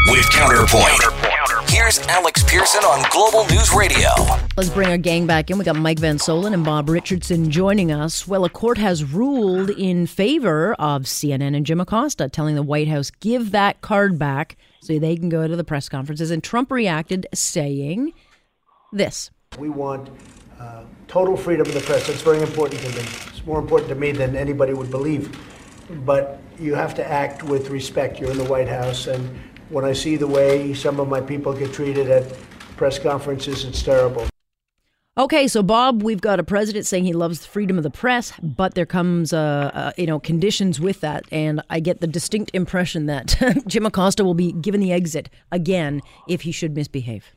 With 0.09 0.29
Counterpoint. 0.31 0.97
Counterpoint. 1.01 1.69
Here's 1.69 1.99
Alex 2.07 2.41
Pearson 2.43 2.83
on 2.85 3.05
Global 3.11 3.45
News 3.53 3.73
Radio. 3.73 4.07
Let's 4.55 4.69
bring 4.69 4.87
our 4.87 4.97
gang 4.97 5.27
back 5.27 5.49
in. 5.51 5.57
We 5.57 5.65
got 5.65 5.75
Mike 5.75 5.99
Van 5.99 6.17
Soelen 6.17 6.53
and 6.53 6.63
Bob 6.63 6.87
Richardson 6.89 7.51
joining 7.51 7.91
us. 7.91 8.25
Well, 8.25 8.45
a 8.45 8.49
court 8.49 8.77
has 8.77 9.03
ruled 9.03 9.71
in 9.71 10.07
favor 10.07 10.73
of 10.75 11.03
CNN 11.03 11.53
and 11.55 11.65
Jim 11.65 11.81
Acosta, 11.81 12.29
telling 12.29 12.55
the 12.55 12.63
White 12.63 12.87
House 12.87 13.11
give 13.19 13.51
that 13.51 13.81
card 13.81 14.17
back 14.17 14.55
so 14.81 14.97
they 14.97 15.17
can 15.17 15.27
go 15.27 15.47
to 15.47 15.55
the 15.57 15.65
press 15.65 15.89
conferences. 15.89 16.31
And 16.31 16.41
Trump 16.41 16.71
reacted, 16.71 17.27
saying 17.33 18.13
this. 18.93 19.31
We 19.59 19.67
want 19.67 20.09
uh, 20.61 20.83
total 21.09 21.35
freedom 21.35 21.67
of 21.67 21.73
the 21.73 21.81
press. 21.81 22.07
That's 22.07 22.21
very 22.21 22.41
important 22.41 22.79
to 22.83 22.89
me. 22.89 23.01
It's 23.27 23.45
more 23.45 23.59
important 23.59 23.89
to 23.89 23.95
me 23.95 24.13
than 24.13 24.37
anybody 24.37 24.73
would 24.73 24.89
believe. 24.89 25.37
But 26.05 26.39
you 26.57 26.73
have 26.73 26.95
to 26.95 27.05
act 27.05 27.43
with 27.43 27.69
respect. 27.69 28.17
You're 28.17 28.31
in 28.31 28.37
the 28.37 28.45
White 28.45 28.69
House, 28.69 29.07
and 29.07 29.37
when 29.67 29.83
I 29.83 29.91
see 29.91 30.15
the 30.15 30.27
way 30.27 30.73
some 30.73 31.01
of 31.01 31.09
my 31.09 31.19
people 31.19 31.53
get 31.53 31.73
treated 31.73 32.09
at 32.09 32.31
press 32.77 32.97
conferences, 32.97 33.65
it's 33.65 33.83
terrible. 33.83 34.25
Okay, 35.17 35.49
so 35.49 35.61
Bob, 35.61 36.01
we've 36.01 36.21
got 36.21 36.39
a 36.39 36.43
president 36.45 36.85
saying 36.85 37.03
he 37.03 37.11
loves 37.11 37.41
the 37.41 37.47
freedom 37.47 37.75
of 37.77 37.83
the 37.83 37.89
press, 37.91 38.31
but 38.41 38.75
there 38.75 38.85
comes, 38.85 39.33
uh, 39.33 39.69
uh, 39.73 39.91
you 39.97 40.07
know, 40.07 40.17
conditions 40.17 40.79
with 40.79 41.01
that, 41.01 41.25
and 41.29 41.61
I 41.69 41.81
get 41.81 41.99
the 41.99 42.07
distinct 42.07 42.51
impression 42.53 43.07
that 43.07 43.35
Jim 43.67 43.85
Acosta 43.85 44.23
will 44.23 44.33
be 44.33 44.53
given 44.53 44.79
the 44.79 44.93
exit 44.93 45.29
again 45.51 46.01
if 46.29 46.43
he 46.43 46.53
should 46.53 46.73
misbehave. 46.73 47.35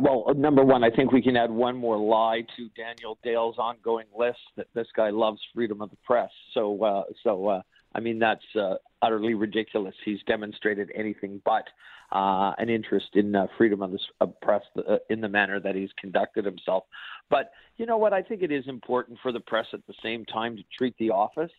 Well, 0.00 0.32
number 0.36 0.64
one, 0.64 0.84
I 0.84 0.90
think 0.90 1.12
we 1.12 1.22
can 1.22 1.36
add 1.36 1.50
one 1.50 1.76
more 1.76 1.96
lie 1.96 2.44
to 2.56 2.68
Daniel 2.76 3.18
Dale's 3.22 3.58
ongoing 3.58 4.06
list 4.16 4.38
that 4.56 4.66
this 4.74 4.86
guy 4.96 5.10
loves 5.10 5.40
freedom 5.54 5.82
of 5.82 5.90
the 5.90 5.96
press. 6.04 6.30
So, 6.54 6.82
uh, 6.82 7.02
so 7.22 7.46
uh, 7.48 7.62
I 7.94 8.00
mean, 8.00 8.18
that's 8.18 8.44
uh, 8.58 8.74
utterly 9.02 9.34
ridiculous. 9.34 9.94
He's 10.04 10.20
demonstrated 10.26 10.90
anything 10.94 11.40
but 11.44 11.64
uh, 12.12 12.52
an 12.58 12.70
interest 12.70 13.08
in 13.14 13.34
uh, 13.34 13.46
freedom 13.56 13.82
of 13.82 13.92
the 13.92 13.98
of 14.20 14.40
press 14.40 14.62
uh, 14.76 14.96
in 15.10 15.20
the 15.20 15.28
manner 15.28 15.60
that 15.60 15.74
he's 15.74 15.90
conducted 15.98 16.44
himself. 16.44 16.84
But 17.28 17.50
you 17.76 17.86
know 17.86 17.98
what? 17.98 18.12
I 18.12 18.22
think 18.22 18.42
it 18.42 18.52
is 18.52 18.64
important 18.68 19.18
for 19.22 19.32
the 19.32 19.40
press 19.40 19.66
at 19.72 19.86
the 19.86 19.94
same 20.02 20.24
time 20.24 20.56
to 20.56 20.62
treat 20.76 20.96
the 20.98 21.10
office 21.10 21.50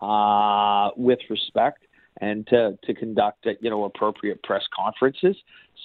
uh, 0.00 0.90
with 0.96 1.18
respect 1.28 1.84
and 2.20 2.46
to, 2.48 2.78
to 2.84 2.94
conduct 2.94 3.46
uh, 3.46 3.50
you 3.60 3.70
know 3.70 3.84
appropriate 3.84 4.42
press 4.42 4.62
conferences. 4.74 5.36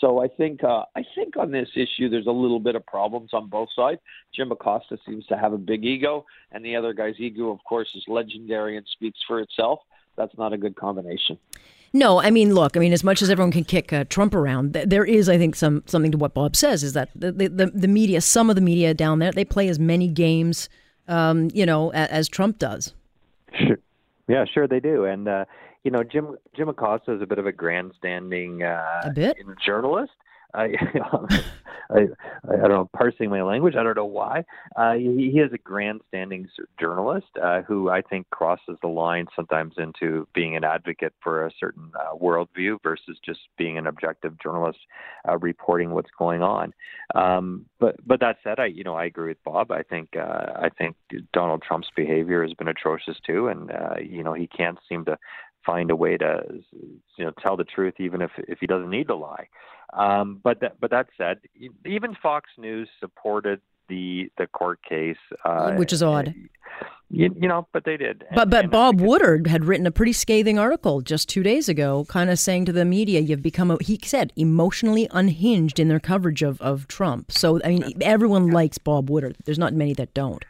So 0.02 0.22
I 0.22 0.28
think 0.28 0.64
uh, 0.64 0.84
I 0.96 1.04
think 1.16 1.38
on 1.38 1.52
this 1.52 1.70
issue 1.76 2.10
there's 2.10 2.28
a 2.28 2.32
little 2.32 2.60
bit 2.60 2.76
of 2.76 2.86
problems 2.86 3.30
on 3.34 3.48
both 3.48 3.70
sides. 3.76 4.02
Jim 4.36 4.52
Acosta 4.52 4.98
seems 5.06 5.26
to 5.28 5.38
have 5.38 5.54
a 5.54 5.58
big 5.58 5.86
ego, 5.86 6.26
and 6.52 6.64
the 6.66 6.76
other 6.76 6.94
guy's 6.94 7.20
ego, 7.20 7.52
of 7.52 7.64
course, 7.64 7.90
is 7.96 8.04
legendary 8.08 8.78
and 8.78 8.86
speaks 8.92 9.20
for 9.28 9.40
itself. 9.40 9.80
That's 10.16 10.38
not 10.38 10.54
a 10.54 10.58
good 10.58 10.76
combination. 10.76 11.38
No, 11.96 12.20
I 12.20 12.32
mean, 12.32 12.56
look, 12.56 12.76
I 12.76 12.80
mean, 12.80 12.92
as 12.92 13.04
much 13.04 13.22
as 13.22 13.30
everyone 13.30 13.52
can 13.52 13.64
kick 13.64 13.94
uh, 13.94 14.04
Trump 14.06 14.34
around, 14.34 14.74
th- 14.74 14.90
there 14.90 15.06
is, 15.06 15.30
I 15.30 15.38
think, 15.38 15.56
some 15.56 15.84
something 15.86 16.12
to 16.12 16.18
what 16.18 16.34
Bob 16.34 16.56
says 16.56 16.82
is 16.82 16.94
that 16.94 17.10
the, 17.14 17.32
the, 17.32 17.68
the 17.68 17.88
media, 17.88 18.20
some 18.20 18.50
of 18.50 18.56
the 18.56 18.62
media 18.62 18.96
down 18.96 19.20
there, 19.20 19.32
they 19.32 19.46
play 19.46 19.68
as 19.68 19.78
many 19.78 20.08
games, 20.08 20.70
um, 21.08 21.50
you 21.54 21.68
know, 21.68 21.92
as, 21.92 22.10
as 22.10 22.30
Trump 22.30 22.58
does. 22.58 22.96
Sure. 23.56 23.78
Yeah, 24.28 24.46
sure 24.52 24.68
they 24.68 24.80
do, 24.80 25.06
and 25.06 25.28
uh, 25.28 25.46
you 25.84 25.92
know, 25.92 26.04
Jim 26.04 26.38
Jim 26.56 26.70
Acosta 26.70 27.14
is 27.14 27.22
a 27.22 27.26
bit 27.26 27.40
of 27.40 27.46
a 27.46 27.52
grandstanding 27.52 28.64
uh, 28.64 29.02
a 29.04 29.12
bit? 29.12 29.38
journalist. 29.66 30.14
I, 30.56 30.68
I, 31.90 32.00
I 32.48 32.56
don't 32.56 32.70
know, 32.70 32.90
parsing 32.94 33.30
my 33.30 33.42
language. 33.42 33.76
I 33.76 33.82
don't 33.82 33.98
know 33.98 34.06
why. 34.06 34.46
Uh, 34.76 34.94
he, 34.94 35.32
he 35.34 35.40
is 35.40 35.52
a 35.52 35.58
grandstanding 35.58 36.48
journalist 36.80 37.28
uh, 37.42 37.62
who 37.64 37.90
I 37.90 38.02
think 38.02 38.30
crosses 38.30 38.78
the 38.82 38.88
line 38.88 39.26
sometimes 39.36 39.74
into 39.78 40.28
being 40.36 40.56
an 40.56 40.64
advocate 40.64 41.14
for 41.24 41.46
a 41.46 41.52
certain 41.60 41.92
uh, 42.00 42.16
worldview 42.16 42.78
versus 42.84 43.18
just 43.26 43.40
being 43.58 43.78
an 43.78 43.88
objective 43.88 44.40
journalist 44.40 44.80
uh, 45.28 45.38
reporting 45.40 45.92
what's 45.92 46.12
going 46.18 46.44
on. 46.44 46.74
Um, 47.16 47.66
but 47.80 47.96
but 48.06 48.20
that 48.20 48.38
said, 48.44 48.60
I 48.60 48.68
you 48.68 48.84
know 48.84 48.96
I 48.96 49.06
agree 49.06 49.30
with 49.30 49.44
Bob. 49.44 49.72
I 49.72 49.82
think 49.82 50.10
uh, 50.16 50.54
I 50.56 50.70
think 50.70 50.96
Donald 51.34 51.64
Trump's 51.68 51.90
behavior 51.96 52.44
has 52.44 52.54
been 52.54 52.68
atrocious 52.68 53.18
too, 53.26 53.48
and 53.48 53.72
uh, 53.72 53.96
you 54.00 54.24
know 54.24 54.34
he 54.34 54.48
can't 54.48 54.78
seem 54.88 55.06
to 55.06 55.18
find 55.66 55.92
a 55.92 55.96
way 55.96 56.18
to 56.18 56.44
you 57.18 57.26
know 57.26 57.32
tell 57.42 57.58
the 57.58 57.64
truth 57.64 57.96
even 58.00 58.22
if 58.22 58.32
if 58.38 58.60
he 58.60 58.68
doesn't 58.68 58.90
need 58.90 59.08
to 59.08 59.16
lie. 59.16 59.48
Um, 59.94 60.40
but 60.44 60.60
that 60.62 60.80
but 60.80 60.92
that 60.92 61.08
said, 61.18 61.40
even 61.86 62.16
Fox 62.22 62.50
News 62.58 62.90
supported 63.00 63.62
the 63.90 64.32
the 64.38 64.48
court 64.48 64.80
case, 64.88 65.18
uh, 65.46 65.74
which 65.74 65.94
is 65.94 66.02
odd. 66.02 66.34
You, 67.10 67.30
you, 67.40 67.48
know, 67.48 67.68
but 67.72 67.86
they 67.86 67.96
did. 67.96 68.24
But 68.34 68.44
and, 68.44 68.52
but 68.52 68.64
and 68.64 68.72
Bob 68.72 69.00
Woodward 69.00 69.46
had 69.46 69.66
written 69.66 69.86
a 69.86 69.92
pretty 69.92 70.14
scathing 70.14 70.58
article 70.58 71.02
just 71.02 71.30
two 71.30 71.44
days 71.44 71.70
ago, 71.70 72.06
kind 72.10 72.32
of 72.32 72.40
saying 72.40 72.66
to 72.66 72.72
the 72.72 72.86
media, 72.86 73.20
"You've 73.20 73.44
become," 73.44 73.70
a, 73.70 73.78
he 73.82 74.00
said, 74.04 74.34
emotionally 74.36 75.08
unhinged 75.12 75.80
in 75.80 75.90
their 75.90 76.00
coverage 76.00 76.42
of 76.42 76.60
of 76.60 76.88
Trump. 76.88 77.32
So 77.32 77.62
I 77.64 77.70
mean, 77.70 77.94
everyone 78.02 78.48
likes 78.50 78.80
Bob 78.80 79.12
Woodward. 79.12 79.38
There's 79.46 79.60
not 79.60 79.74
many 79.74 79.94
that 79.94 80.16
don't. 80.16 80.44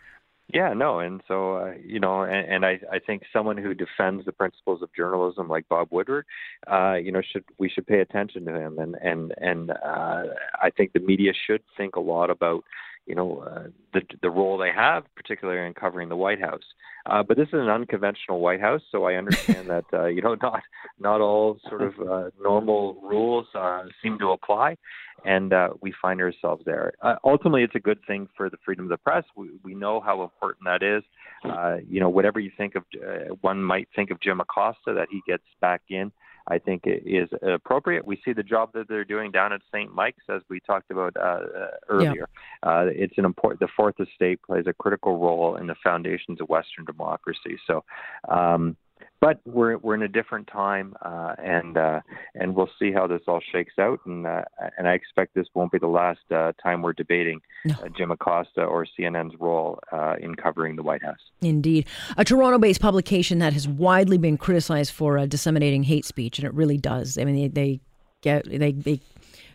Yeah, 0.53 0.73
no, 0.73 0.99
and 0.99 1.21
so 1.27 1.55
uh, 1.57 1.73
you 1.83 1.99
know, 1.99 2.21
and, 2.21 2.47
and 2.47 2.65
I, 2.65 2.79
I 2.91 2.99
think 2.99 3.23
someone 3.33 3.57
who 3.57 3.73
defends 3.73 4.23
the 4.25 4.31
principles 4.31 4.83
of 4.83 4.93
journalism 4.95 5.49
like 5.49 5.67
Bob 5.67 5.87
Woodward, 5.89 6.25
uh, 6.71 6.93
you 6.93 7.11
know, 7.11 7.23
should 7.23 7.43
we 7.57 7.69
should 7.69 7.87
pay 7.87 8.01
attention 8.01 8.45
to 8.45 8.53
him, 8.59 8.77
and 8.77 8.95
and 9.01 9.33
and 9.41 9.71
uh, 9.71 10.23
I 10.61 10.69
think 10.77 10.93
the 10.93 10.99
media 10.99 11.33
should 11.47 11.63
think 11.75 11.95
a 11.95 11.99
lot 11.99 12.29
about 12.29 12.63
you 13.05 13.15
know 13.15 13.39
uh, 13.39 13.67
the 13.93 14.01
the 14.21 14.29
role 14.29 14.57
they 14.57 14.71
have, 14.71 15.03
particularly 15.15 15.67
in 15.67 15.73
covering 15.73 16.09
the 16.09 16.15
White 16.15 16.41
House. 16.41 16.63
Uh, 17.05 17.21
but 17.21 17.35
this 17.35 17.49
is 17.49 17.55
an 17.55 17.69
unconventional 17.69 18.39
White 18.39 18.61
House, 18.61 18.81
so 18.91 19.03
I 19.03 19.15
understand 19.15 19.69
that 19.69 19.85
uh, 19.93 20.05
you 20.05 20.21
know 20.21 20.35
not 20.41 20.61
not 20.99 21.21
all 21.21 21.59
sort 21.69 21.81
of 21.81 21.93
uh, 21.99 22.29
normal 22.41 22.95
rules 23.01 23.47
uh, 23.55 23.83
seem 24.01 24.17
to 24.19 24.31
apply, 24.31 24.77
and 25.25 25.51
uh, 25.51 25.69
we 25.81 25.93
find 26.01 26.21
ourselves 26.21 26.63
there. 26.65 26.93
Uh, 27.01 27.15
ultimately, 27.23 27.63
it's 27.63 27.75
a 27.75 27.79
good 27.79 27.99
thing 28.07 28.27
for 28.37 28.49
the 28.49 28.57
freedom 28.63 28.85
of 28.85 28.89
the 28.89 28.97
press. 28.97 29.23
We, 29.35 29.49
we 29.63 29.75
know 29.75 29.99
how 29.99 30.23
important 30.23 30.65
that 30.65 30.83
is. 30.83 31.03
Uh, 31.43 31.77
you 31.89 31.99
know, 31.99 32.09
whatever 32.09 32.39
you 32.39 32.51
think 32.57 32.75
of, 32.75 32.83
uh, 32.95 33.33
one 33.41 33.61
might 33.61 33.89
think 33.95 34.11
of 34.11 34.19
Jim 34.21 34.39
Acosta 34.39 34.93
that 34.93 35.07
he 35.11 35.21
gets 35.27 35.43
back 35.59 35.81
in. 35.89 36.11
I 36.47 36.57
think 36.57 36.85
it 36.85 37.03
is 37.05 37.29
appropriate. 37.41 38.05
We 38.05 38.19
see 38.25 38.33
the 38.33 38.43
job 38.43 38.71
that 38.73 38.87
they're 38.87 39.05
doing 39.05 39.31
down 39.31 39.53
at 39.53 39.61
St. 39.73 39.93
Mike's, 39.93 40.23
as 40.29 40.41
we 40.49 40.59
talked 40.59 40.91
about 40.91 41.15
uh, 41.15 41.21
uh 41.21 41.67
earlier. 41.89 42.27
Yeah. 42.63 42.69
Uh, 42.69 42.85
it's 42.87 43.17
an 43.17 43.25
important. 43.25 43.59
The 43.59 43.69
Fourth 43.75 43.99
Estate 43.99 44.41
plays 44.41 44.65
a 44.67 44.73
critical 44.73 45.17
role 45.17 45.55
in 45.55 45.67
the 45.67 45.75
foundations 45.83 46.41
of 46.41 46.49
Western 46.49 46.85
democracy. 46.85 47.57
So, 47.65 47.83
um, 48.29 48.75
but 49.23 49.39
we're 49.45 49.77
we're 49.77 49.95
in 49.95 50.01
a 50.01 50.07
different 50.09 50.47
time, 50.47 50.95
uh, 51.01 51.33
and 51.41 51.77
uh, 51.77 52.01
and 52.35 52.53
we'll 52.53 52.69
see 52.77 52.91
how 52.91 53.07
this 53.07 53.21
all 53.25 53.39
shakes 53.53 53.75
out. 53.79 54.01
And 54.05 54.27
uh, 54.27 54.41
and 54.77 54.85
I 54.85 54.93
expect 54.93 55.33
this 55.33 55.47
won't 55.53 55.71
be 55.71 55.77
the 55.79 55.87
last 55.87 56.19
uh, 56.29 56.51
time 56.61 56.81
we're 56.81 56.91
debating 56.91 57.39
no. 57.63 57.75
Uh, 57.75 57.87
Jim 57.95 58.11
Acosta 58.11 58.63
or 58.63 58.85
CNN's 58.99 59.33
role 59.39 59.79
uh, 59.93 60.15
in 60.19 60.35
covering 60.35 60.75
the 60.75 60.83
White 60.83 61.03
House. 61.03 61.19
Indeed, 61.41 61.87
a 62.17 62.25
Toronto-based 62.25 62.81
publication 62.81 63.39
that 63.39 63.53
has 63.53 63.65
widely 63.65 64.17
been 64.17 64.37
criticized 64.37 64.91
for 64.91 65.25
disseminating 65.25 65.83
hate 65.83 66.03
speech, 66.03 66.37
and 66.37 66.45
it 66.45 66.53
really 66.53 66.77
does. 66.77 67.17
I 67.17 67.23
mean, 67.23 67.35
they, 67.35 67.47
they 67.47 67.79
get 68.19 68.43
they 68.49 68.73
they 68.73 68.99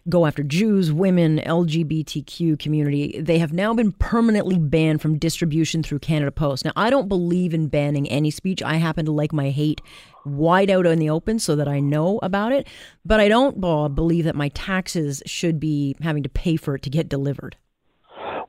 go 0.09 0.27
after 0.27 0.43
Jews, 0.43 0.93
women, 0.93 1.39
LGBTQ 1.39 2.59
community. 2.59 3.21
They 3.21 3.39
have 3.39 3.53
now 3.53 3.75
been 3.75 3.93
permanently 3.93 4.59
banned 4.59 5.03
from 5.03 5.19
distribution 5.19 5.83
through 5.83 6.01
Canada 6.01 6.31
Post. 6.31 6.65
Now, 6.65 6.73
I 6.77 6.91
don't 6.91 7.09
believe 7.09 7.55
in 7.55 7.69
banning 7.69 8.09
any 8.09 8.31
speech. 8.31 8.63
I 8.63 8.75
happen 8.75 9.05
to 9.07 9.13
like 9.13 9.33
my 9.33 9.51
hate 9.51 9.81
wide 10.25 10.71
out 10.71 10.87
in 10.87 10.99
the 10.99 11.11
open 11.11 11.39
so 11.39 11.57
that 11.57 11.69
I 11.69 11.81
know 11.81 12.19
about 12.23 12.53
it. 12.53 12.67
But 13.05 13.21
I 13.21 13.29
don't 13.29 13.61
believe 13.61 14.25
that 14.25 14.35
my 14.35 14.49
taxes 14.51 15.23
should 15.27 15.61
be 15.61 15.97
having 16.01 16.23
to 16.23 16.29
pay 16.29 16.57
for 16.57 16.75
it 16.75 16.83
to 16.83 16.91
get 16.91 17.09
delivered. 17.09 17.57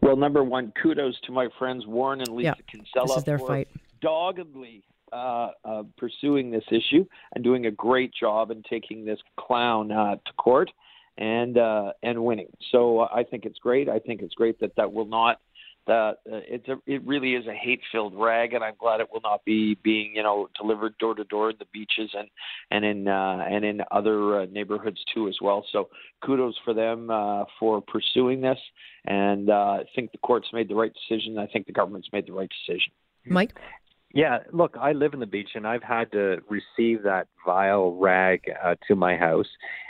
Well, 0.01 0.15
number 0.15 0.43
one, 0.43 0.71
kudos 0.81 1.19
to 1.25 1.31
my 1.31 1.49
friends 1.57 1.85
Warren 1.85 2.21
and 2.21 2.35
Lisa 2.35 2.45
yeah, 2.45 2.53
Kinsella 2.69 3.07
this 3.07 3.17
is 3.17 3.23
their 3.25 3.37
for 3.37 3.47
fight. 3.47 3.67
doggedly 4.01 4.83
uh, 5.11 5.49
uh, 5.65 5.83
pursuing 5.97 6.51
this 6.51 6.63
issue 6.71 7.05
and 7.33 7.43
doing 7.43 7.65
a 7.65 7.71
great 7.71 8.13
job 8.13 8.51
in 8.51 8.63
taking 8.69 9.05
this 9.05 9.19
clown 9.37 9.91
uh, 9.91 10.15
to 10.15 10.33
court 10.37 10.71
and 11.19 11.57
uh, 11.57 11.91
and 12.01 12.23
winning. 12.23 12.49
So 12.71 13.01
uh, 13.01 13.09
I 13.13 13.23
think 13.23 13.45
it's 13.45 13.59
great. 13.59 13.87
I 13.89 13.99
think 13.99 14.21
it's 14.21 14.33
great 14.33 14.59
that 14.61 14.75
that 14.77 14.91
will 14.91 15.05
not 15.05 15.39
that 15.85 16.17
uh, 16.31 16.41
it's 16.47 16.67
a, 16.67 16.77
it 16.85 17.05
really 17.05 17.33
is 17.33 17.47
a 17.47 17.53
hate-filled 17.53 18.13
rag, 18.15 18.53
and 18.53 18.63
I'm 18.63 18.75
glad 18.79 18.99
it 19.01 19.07
will 19.11 19.21
not 19.21 19.43
be 19.43 19.75
being 19.83 20.13
you 20.15 20.23
know 20.23 20.47
delivered 20.59 20.97
door 20.97 21.15
to 21.15 21.23
door 21.25 21.49
in 21.49 21.57
the 21.59 21.65
beaches 21.73 22.11
and 22.17 22.29
and 22.71 22.85
in 22.85 23.07
uh, 23.07 23.45
and 23.49 23.65
in 23.65 23.81
other 23.91 24.41
uh, 24.41 24.45
neighborhoods 24.45 25.03
too 25.13 25.27
as 25.27 25.35
well. 25.41 25.65
So 25.71 25.89
kudos 26.23 26.55
for 26.63 26.73
them 26.73 27.09
uh, 27.09 27.43
for 27.59 27.81
pursuing 27.81 28.39
this, 28.41 28.59
and 29.05 29.49
uh, 29.49 29.53
I 29.53 29.83
think 29.95 30.11
the 30.11 30.19
court's 30.19 30.47
made 30.53 30.69
the 30.69 30.75
right 30.75 30.93
decision. 30.93 31.37
I 31.37 31.47
think 31.47 31.65
the 31.65 31.73
government's 31.73 32.09
made 32.13 32.27
the 32.27 32.33
right 32.33 32.49
decision. 32.65 32.93
Mike. 33.25 33.53
Yeah, 34.11 34.39
look, 34.51 34.75
I 34.79 34.93
live 34.93 35.13
in 35.13 35.19
the 35.19 35.27
beach, 35.27 35.49
and 35.53 35.67
I've 35.67 35.83
had 35.83 36.11
to 36.13 36.39
receive 36.49 37.03
that 37.03 37.27
vile 37.45 37.91
rag 37.91 38.41
uh, 38.63 38.75
to 38.87 38.95
my 38.95 39.15
house. 39.15 39.47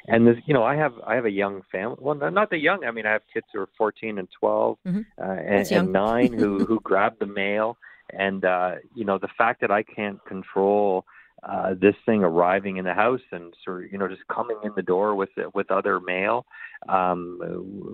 And 0.08 0.28
this, 0.28 0.36
you 0.46 0.54
know, 0.54 0.64
I 0.64 0.76
have 0.76 0.94
I 1.08 1.16
have 1.16 1.26
a 1.26 1.32
young 1.32 1.62
family. 1.72 1.98
Well, 2.00 2.16
not 2.16 2.50
the 2.50 2.58
young. 2.58 2.84
I 2.84 2.92
mean, 2.92 3.06
I 3.06 3.14
have 3.14 3.22
kids 3.34 3.46
who 3.54 3.62
are 3.62 3.70
14 3.78 4.20
and 4.20 4.28
12, 4.38 4.78
mm-hmm. 4.86 5.00
uh, 5.18 5.24
and, 5.24 5.72
and 5.72 5.94
nine 5.94 6.34
who 6.34 6.66
who 6.66 6.82
grab 6.82 7.18
the 7.20 7.28
mail. 7.28 7.78
And 8.12 8.44
uh, 8.44 8.76
you 8.94 9.06
know, 9.06 9.20
the 9.20 9.30
fact 9.38 9.62
that 9.62 9.72
I 9.72 9.84
can't 9.84 10.24
control 10.26 11.06
uh, 11.44 11.74
this 11.80 11.96
thing 12.06 12.24
arriving 12.24 12.78
in 12.78 12.86
the 12.86 12.94
house 12.94 13.22
and 13.32 13.54
sort 13.64 13.86
of 13.86 13.92
you 13.92 13.98
know 13.98 14.08
just 14.08 14.28
coming 14.34 14.58
in 14.64 14.72
the 14.76 14.82
door 14.82 15.16
with 15.16 15.30
with 15.54 15.72
other 15.72 16.00
mail 16.00 16.46
um, 16.88 17.40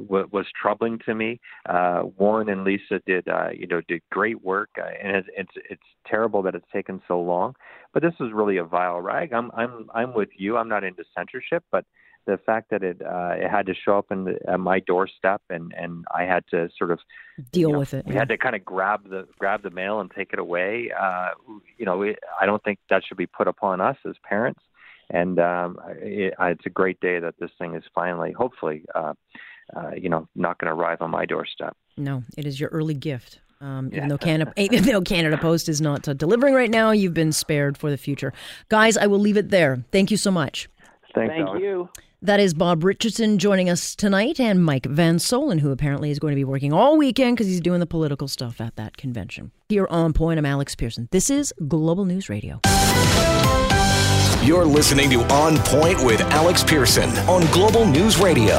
w- 0.08 0.28
was 0.32 0.46
troubling 0.60 1.00
to 1.06 1.16
me. 1.16 1.40
Uh, 1.68 2.04
Warren 2.18 2.50
and 2.50 2.64
Lisa 2.64 3.02
did 3.06 3.28
uh, 3.28 3.50
you 3.50 3.68
know 3.68 3.82
did 3.88 4.02
great 4.12 4.44
work, 4.44 4.70
uh, 4.80 4.90
and 5.04 5.16
it's, 5.18 5.28
it's 5.36 5.66
it's 5.72 5.84
terrible 6.08 6.42
that 6.44 6.56
it's 6.56 6.66
taken 6.74 7.02
so 7.08 7.20
long. 7.20 7.54
But 7.94 8.04
this 8.04 8.14
is 8.20 8.34
really 8.34 8.58
a 8.58 8.64
vile 8.64 9.02
rag. 9.02 9.34
I'm 9.34 9.52
I'm 9.52 9.88
I'm 9.94 10.14
with 10.14 10.30
you. 10.38 10.58
I'm 10.58 10.70
not 10.70 10.84
into 10.84 11.04
censorship, 11.16 11.64
but 11.72 11.86
the 12.26 12.38
fact 12.38 12.70
that 12.72 12.84
it 12.84 13.02
uh, 13.02 13.34
it 13.36 13.50
had 13.50 13.66
to 13.68 13.74
show 13.74 13.98
up 13.98 14.08
in 14.12 14.26
the, 14.26 14.40
at 14.48 14.60
my 14.60 14.80
doorstep 14.80 15.42
and 15.50 15.74
and 15.78 16.06
I 16.14 16.24
had 16.24 16.44
to 16.52 16.70
sort 16.78 16.92
of 16.92 17.00
deal 17.52 17.70
you 17.70 17.74
know, 17.74 17.80
with 17.80 17.94
it. 17.94 18.06
We 18.06 18.14
yeah. 18.14 18.20
had 18.20 18.30
to 18.30 18.38
kind 18.38 18.56
of 18.56 18.64
grab 18.64 19.10
the 19.10 19.28
grab 19.40 19.64
the 19.64 19.70
mail 19.70 20.00
and 20.00 20.12
take 20.12 20.34
it 20.34 20.40
away. 20.40 20.92
Uh, 20.98 21.30
you 21.78 21.86
know, 21.86 22.02
it, 22.02 22.20
I 22.40 22.46
don't 22.46 22.64
think 22.64 22.80
that 22.90 23.04
should 23.06 23.18
be 23.18 23.28
put 23.28 23.48
upon 23.48 23.82
us 23.82 23.98
as 24.08 24.16
parents. 24.24 24.62
And 25.10 25.40
um, 25.40 25.80
it, 26.00 26.34
it's 26.40 26.66
a 26.66 26.70
great 26.70 27.00
day 27.00 27.20
that 27.20 27.36
this 27.40 27.52
thing 27.60 27.76
is 27.76 27.84
finally, 27.94 28.32
hopefully, 28.32 28.84
uh, 28.96 29.14
uh, 29.76 29.92
you 29.96 30.10
know, 30.10 30.28
not 30.36 30.58
going 30.58 30.68
to 30.68 30.74
arrive 30.74 31.02
on 31.02 31.12
my 31.12 31.26
doorstep. 31.26 31.76
No, 31.98 32.24
it 32.38 32.46
is 32.46 32.60
your 32.60 32.70
early 32.70 32.94
gift. 32.94 33.40
Um, 33.62 33.90
even 33.94 34.10
though 34.10 34.18
Canada, 34.20 34.52
even 34.58 34.84
though 34.84 35.02
Canada 35.02 35.38
Post 35.38 35.70
is 35.70 35.82
not 35.82 36.08
uh, 36.08 36.14
delivering 36.14 36.54
right 36.54 36.72
now, 36.72 36.92
you've 36.92 37.14
been 37.14 37.32
spared 37.32 37.78
for 37.78 37.90
the 37.90 37.98
future. 37.98 38.34
Guys, 38.70 38.98
I 38.98 39.08
will 39.08 39.20
leave 39.20 39.38
it 39.38 39.50
there. 39.50 39.84
Thank 39.92 40.12
you 40.12 40.18
so 40.18 40.32
much. 40.32 40.68
Thanks, 41.16 41.34
Thank 41.34 41.48
Alex. 41.48 41.64
you. 41.64 41.90
That 42.22 42.40
is 42.40 42.54
Bob 42.54 42.84
Richardson 42.84 43.38
joining 43.38 43.70
us 43.70 43.96
tonight, 43.96 44.40
and 44.40 44.64
Mike 44.66 44.86
Van 44.86 45.18
Soelen, 45.18 45.60
who 45.60 45.72
apparently 45.72 46.12
is 46.12 46.20
going 46.20 46.32
to 46.32 46.36
be 46.36 46.44
working 46.44 46.74
all 46.74 46.98
weekend 46.98 47.38
because 47.38 47.48
he's 47.48 47.62
doing 47.62 47.80
the 47.80 47.86
political 47.86 48.28
stuff 48.28 48.60
at 48.60 48.76
that 48.78 48.98
convention. 48.98 49.52
Here 49.70 49.88
on 49.90 50.12
Point, 50.14 50.38
I'm 50.40 50.46
Alex 50.46 50.76
Pearson. 50.76 51.08
This 51.12 51.30
is 51.30 51.54
Global 51.68 52.06
News 52.06 52.28
Radio. 52.30 52.62
You're 54.44 54.66
listening 54.66 55.10
to 55.10 55.22
On 55.34 55.58
Point 55.60 56.04
with 56.04 56.22
Alex 56.22 56.64
Pearson 56.64 57.10
on 57.28 57.42
Global 57.52 57.86
News 57.86 58.20
Radio. 58.20 58.56